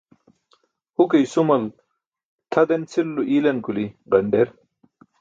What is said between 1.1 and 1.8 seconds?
i̇sumal